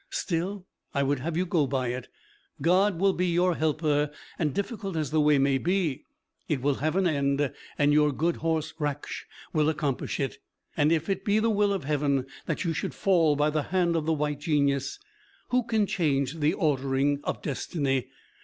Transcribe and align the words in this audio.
Still, 0.09 0.65
I 0.95 1.03
would 1.03 1.19
have 1.19 1.37
you 1.37 1.45
go 1.45 1.67
by 1.67 1.89
it. 1.89 2.07
God 2.59 2.97
will 2.99 3.13
be 3.13 3.27
your 3.27 3.53
helper; 3.53 4.09
and 4.39 4.51
difficult 4.51 4.95
as 4.97 5.11
the 5.11 5.21
way 5.21 5.37
may 5.37 5.59
be, 5.59 6.05
it 6.47 6.59
will 6.59 6.73
have 6.81 6.95
an 6.95 7.05
end, 7.05 7.53
and 7.77 7.93
your 7.93 8.11
good 8.11 8.37
horse 8.37 8.73
Raksh 8.79 9.25
will 9.53 9.69
accomplish 9.69 10.19
it. 10.19 10.39
And 10.75 10.91
if 10.91 11.07
it 11.07 11.23
be 11.23 11.37
the 11.37 11.51
will 11.51 11.71
of 11.71 11.83
Heaven 11.83 12.25
that 12.47 12.63
you 12.63 12.73
should 12.73 12.95
fall 12.95 13.35
by 13.35 13.51
the 13.51 13.61
hand 13.69 13.95
of 13.95 14.07
the 14.07 14.13
White 14.13 14.39
Genius, 14.39 14.97
who 15.49 15.61
can 15.61 15.85
change 15.85 16.39
the 16.39 16.53
ordering 16.55 17.19
of 17.23 17.43
destiny? 17.43 18.07